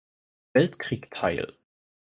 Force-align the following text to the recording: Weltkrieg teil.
Weltkrieg 0.53 1.11
teil. 1.11 1.55